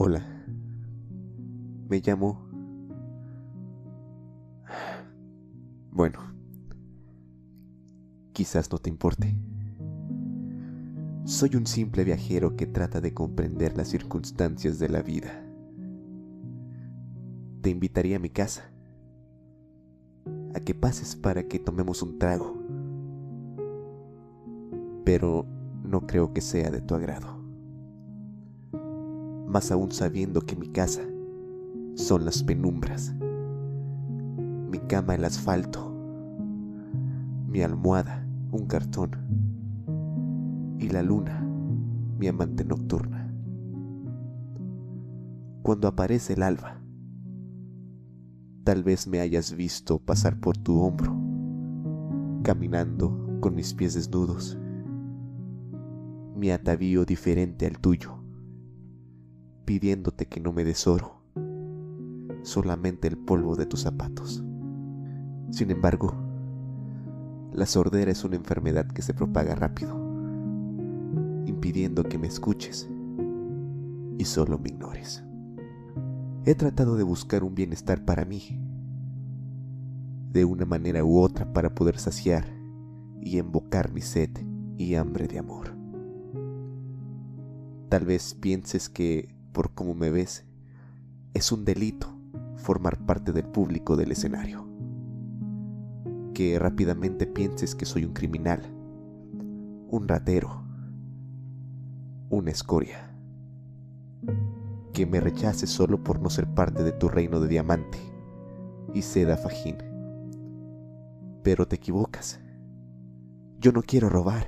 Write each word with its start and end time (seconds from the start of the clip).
Hola. 0.00 0.24
Me 1.88 2.00
llamo... 2.00 2.46
Bueno, 5.90 6.20
quizás 8.32 8.70
no 8.70 8.78
te 8.78 8.90
importe. 8.90 9.36
Soy 11.24 11.56
un 11.56 11.66
simple 11.66 12.04
viajero 12.04 12.54
que 12.54 12.66
trata 12.66 13.00
de 13.00 13.12
comprender 13.12 13.76
las 13.76 13.88
circunstancias 13.88 14.78
de 14.78 14.88
la 14.88 15.02
vida. 15.02 15.44
Te 17.62 17.70
invitaría 17.70 18.18
a 18.18 18.20
mi 18.20 18.30
casa, 18.30 18.70
a 20.54 20.60
que 20.60 20.74
pases 20.74 21.16
para 21.16 21.48
que 21.48 21.58
tomemos 21.58 22.02
un 22.02 22.20
trago, 22.20 22.56
pero 25.04 25.44
no 25.82 26.06
creo 26.06 26.32
que 26.32 26.40
sea 26.40 26.70
de 26.70 26.82
tu 26.82 26.94
agrado 26.94 27.37
más 29.48 29.72
aún 29.72 29.90
sabiendo 29.92 30.42
que 30.42 30.56
mi 30.56 30.68
casa 30.68 31.02
son 31.94 32.24
las 32.24 32.42
penumbras, 32.42 33.14
mi 34.70 34.78
cama 34.86 35.14
el 35.14 35.24
asfalto, 35.24 35.90
mi 37.48 37.62
almohada 37.62 38.26
un 38.52 38.66
cartón 38.66 39.16
y 40.78 40.90
la 40.90 41.02
luna 41.02 41.44
mi 42.18 42.28
amante 42.28 42.64
nocturna. 42.64 43.32
Cuando 45.62 45.88
aparece 45.88 46.34
el 46.34 46.42
alba, 46.42 46.80
tal 48.64 48.82
vez 48.82 49.06
me 49.06 49.20
hayas 49.20 49.54
visto 49.54 49.98
pasar 49.98 50.38
por 50.40 50.58
tu 50.58 50.80
hombro, 50.80 51.16
caminando 52.42 53.38
con 53.40 53.54
mis 53.54 53.72
pies 53.72 53.94
desnudos, 53.94 54.58
mi 56.36 56.50
atavío 56.50 57.04
diferente 57.04 57.66
al 57.66 57.78
tuyo 57.78 58.17
pidiéndote 59.68 60.24
que 60.24 60.40
no 60.40 60.50
me 60.50 60.64
des 60.64 60.86
oro, 60.86 61.20
solamente 62.42 63.06
el 63.06 63.18
polvo 63.18 63.54
de 63.54 63.66
tus 63.66 63.82
zapatos. 63.82 64.42
Sin 65.50 65.70
embargo, 65.70 66.14
la 67.52 67.66
sordera 67.66 68.10
es 68.10 68.24
una 68.24 68.36
enfermedad 68.36 68.86
que 68.86 69.02
se 69.02 69.12
propaga 69.12 69.54
rápido, 69.54 69.94
impidiendo 71.44 72.04
que 72.04 72.16
me 72.16 72.28
escuches 72.28 72.88
y 74.16 74.24
solo 74.24 74.58
me 74.58 74.70
ignores. 74.70 75.22
He 76.46 76.54
tratado 76.54 76.96
de 76.96 77.02
buscar 77.02 77.44
un 77.44 77.54
bienestar 77.54 78.06
para 78.06 78.24
mí, 78.24 78.58
de 80.32 80.46
una 80.46 80.64
manera 80.64 81.04
u 81.04 81.18
otra 81.20 81.52
para 81.52 81.74
poder 81.74 81.98
saciar 81.98 82.46
y 83.20 83.36
embocar 83.36 83.92
mi 83.92 84.00
sed 84.00 84.30
y 84.78 84.94
hambre 84.94 85.28
de 85.28 85.38
amor. 85.38 85.76
Tal 87.90 88.06
vez 88.06 88.32
pienses 88.32 88.88
que 88.88 89.36
por 89.58 89.74
cómo 89.74 89.92
me 89.92 90.08
ves, 90.08 90.44
es 91.34 91.50
un 91.50 91.64
delito 91.64 92.06
formar 92.54 92.96
parte 92.96 93.32
del 93.32 93.44
público 93.44 93.96
del 93.96 94.12
escenario. 94.12 94.64
Que 96.32 96.60
rápidamente 96.60 97.26
pienses 97.26 97.74
que 97.74 97.84
soy 97.84 98.04
un 98.04 98.12
criminal, 98.12 98.62
un 99.90 100.06
ratero, 100.06 100.62
una 102.30 102.52
escoria. 102.52 103.10
Que 104.92 105.06
me 105.06 105.18
rechaces 105.18 105.70
solo 105.70 106.04
por 106.04 106.20
no 106.20 106.30
ser 106.30 106.46
parte 106.46 106.84
de 106.84 106.92
tu 106.92 107.08
reino 107.08 107.40
de 107.40 107.48
diamante 107.48 107.98
y 108.94 109.02
seda 109.02 109.36
fajín. 109.36 109.78
Pero 111.42 111.66
te 111.66 111.74
equivocas. 111.74 112.38
Yo 113.58 113.72
no 113.72 113.82
quiero 113.82 114.08
robar. 114.08 114.46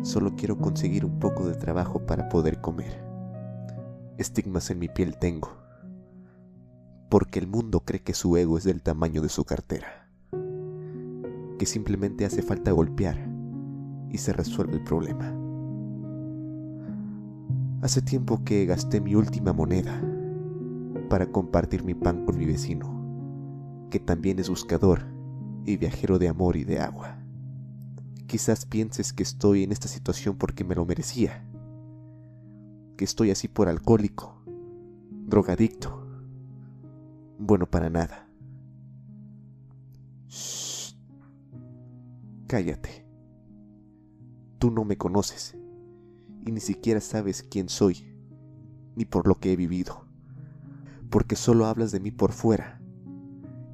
Solo 0.00 0.34
quiero 0.34 0.56
conseguir 0.56 1.04
un 1.04 1.18
poco 1.18 1.46
de 1.46 1.56
trabajo 1.56 2.06
para 2.06 2.30
poder 2.30 2.62
comer 2.62 3.07
estigmas 4.18 4.68
en 4.72 4.80
mi 4.80 4.88
piel 4.88 5.16
tengo, 5.16 5.56
porque 7.08 7.38
el 7.38 7.46
mundo 7.46 7.80
cree 7.84 8.02
que 8.02 8.14
su 8.14 8.36
ego 8.36 8.58
es 8.58 8.64
del 8.64 8.82
tamaño 8.82 9.22
de 9.22 9.28
su 9.28 9.44
cartera, 9.44 10.10
que 11.58 11.66
simplemente 11.66 12.24
hace 12.24 12.42
falta 12.42 12.72
golpear 12.72 13.16
y 14.10 14.18
se 14.18 14.32
resuelve 14.32 14.74
el 14.74 14.82
problema. 14.82 15.32
Hace 17.80 18.02
tiempo 18.02 18.42
que 18.44 18.66
gasté 18.66 19.00
mi 19.00 19.14
última 19.14 19.52
moneda 19.52 20.02
para 21.08 21.30
compartir 21.30 21.84
mi 21.84 21.94
pan 21.94 22.26
con 22.26 22.36
mi 22.36 22.44
vecino, 22.44 23.86
que 23.88 24.00
también 24.00 24.40
es 24.40 24.50
buscador 24.50 25.02
y 25.64 25.76
viajero 25.76 26.18
de 26.18 26.26
amor 26.26 26.56
y 26.56 26.64
de 26.64 26.80
agua. 26.80 27.18
Quizás 28.26 28.66
pienses 28.66 29.12
que 29.12 29.22
estoy 29.22 29.62
en 29.62 29.70
esta 29.70 29.86
situación 29.86 30.36
porque 30.36 30.64
me 30.64 30.74
lo 30.74 30.84
merecía 30.84 31.47
que 32.98 33.04
estoy 33.04 33.30
así 33.30 33.46
por 33.46 33.68
alcohólico, 33.68 34.42
drogadicto. 35.28 36.04
Bueno, 37.38 37.70
para 37.70 37.88
nada. 37.88 38.28
Cállate. 42.48 43.06
Tú 44.58 44.72
no 44.72 44.84
me 44.84 44.98
conoces 44.98 45.56
y 46.44 46.50
ni 46.50 46.58
siquiera 46.58 47.00
sabes 47.00 47.44
quién 47.44 47.68
soy, 47.68 48.12
ni 48.96 49.04
por 49.04 49.28
lo 49.28 49.36
que 49.36 49.52
he 49.52 49.56
vivido, 49.56 50.04
porque 51.08 51.36
solo 51.36 51.66
hablas 51.66 51.92
de 51.92 52.00
mí 52.00 52.10
por 52.10 52.32
fuera, 52.32 52.80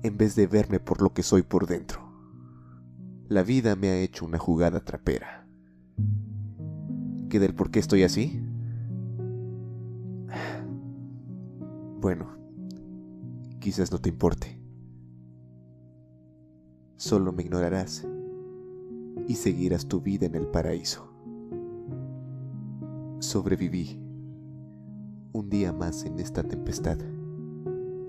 en 0.02 0.18
vez 0.18 0.36
de 0.36 0.46
verme 0.46 0.80
por 0.80 1.00
lo 1.00 1.14
que 1.14 1.22
soy 1.22 1.40
por 1.40 1.66
dentro. 1.66 2.12
La 3.28 3.42
vida 3.42 3.74
me 3.74 3.88
ha 3.88 3.96
hecho 3.96 4.26
una 4.26 4.38
jugada 4.38 4.80
trapera. 4.84 5.46
¿Qué 7.30 7.40
del 7.40 7.54
por 7.54 7.70
qué 7.70 7.78
estoy 7.78 8.02
así? 8.02 8.42
Bueno, 12.04 12.26
quizás 13.60 13.90
no 13.90 13.98
te 13.98 14.10
importe. 14.10 14.60
Solo 16.96 17.32
me 17.32 17.44
ignorarás 17.44 18.06
y 19.26 19.36
seguirás 19.36 19.86
tu 19.86 20.02
vida 20.02 20.26
en 20.26 20.34
el 20.34 20.46
paraíso. 20.46 21.08
Sobreviví 23.20 23.98
un 25.32 25.48
día 25.48 25.72
más 25.72 26.04
en 26.04 26.20
esta 26.20 26.42
tempestad. 26.42 26.98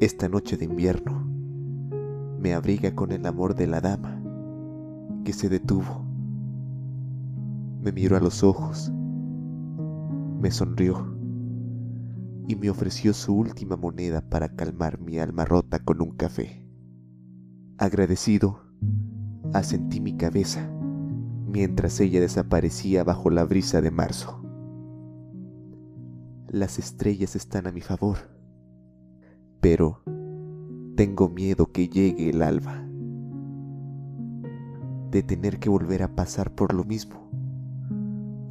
Esta 0.01 0.27
noche 0.27 0.57
de 0.57 0.65
invierno 0.65 1.25
me 2.37 2.53
abriga 2.53 2.93
con 2.95 3.13
el 3.13 3.25
amor 3.25 3.55
de 3.55 3.67
la 3.67 3.79
dama 3.79 4.21
que 5.23 5.31
se 5.31 5.47
detuvo. 5.47 6.03
Me 7.81 7.93
miró 7.93 8.17
a 8.17 8.19
los 8.19 8.43
ojos, 8.43 8.91
me 10.41 10.51
sonrió 10.51 11.14
y 12.47 12.55
me 12.55 12.69
ofreció 12.69 13.13
su 13.13 13.35
última 13.35 13.75
moneda 13.75 14.21
para 14.21 14.49
calmar 14.55 14.99
mi 14.99 15.19
alma 15.19 15.45
rota 15.45 15.79
con 15.79 16.01
un 16.01 16.11
café. 16.11 16.65
Agradecido, 17.77 18.61
asentí 19.53 19.99
mi 19.99 20.15
cabeza 20.15 20.69
mientras 21.55 22.01
ella 22.01 22.19
desaparecía 22.19 23.05
bajo 23.05 23.29
la 23.29 23.45
brisa 23.45 23.79
de 23.79 23.89
marzo. 23.89 24.41
Las 26.49 26.79
estrellas 26.79 27.37
están 27.37 27.65
a 27.65 27.71
mi 27.71 27.79
favor, 27.79 28.17
pero 29.61 30.03
tengo 30.97 31.29
miedo 31.29 31.71
que 31.71 31.87
llegue 31.87 32.29
el 32.29 32.41
alba, 32.41 32.85
de 35.11 35.23
tener 35.23 35.57
que 35.57 35.69
volver 35.69 36.03
a 36.03 36.13
pasar 36.13 36.53
por 36.53 36.73
lo 36.73 36.83
mismo, 36.83 37.29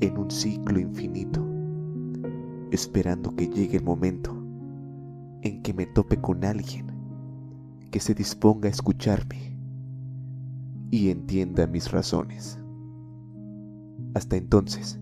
en 0.00 0.16
un 0.16 0.31
ciclo 0.31 0.81
infinito 0.81 1.47
esperando 2.75 3.35
que 3.37 3.49
llegue 3.49 3.79
el 3.79 3.85
momento 3.85 4.33
en 5.43 5.62
que 5.62 5.73
me 5.73 5.87
tope 5.87 6.21
con 6.21 6.45
alguien 6.45 6.87
que 7.91 8.01
se 8.01 8.15
disponga 8.15 8.69
a 8.69 8.73
escucharme 8.73 9.57
y 10.91 11.11
entienda 11.11 11.67
mis 11.67 11.91
razones. 11.91 12.59
Hasta 14.15 14.37
entonces, 14.37 14.99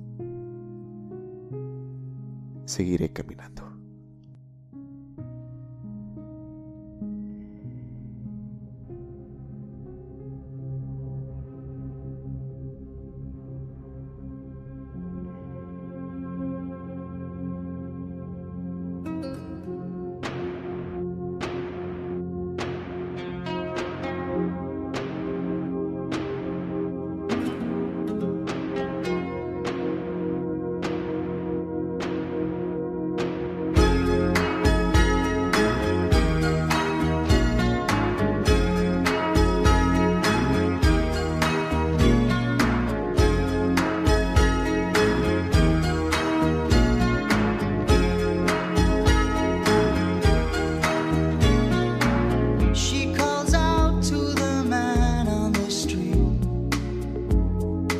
seguiré 2.67 3.11
caminando. 3.12 3.71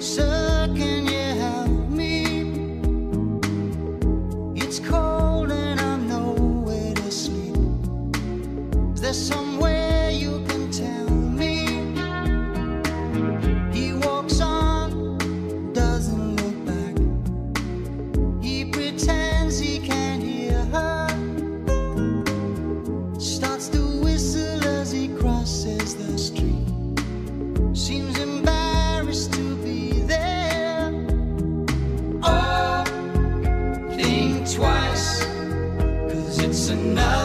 生 0.03 0.32
enough. 36.73 37.22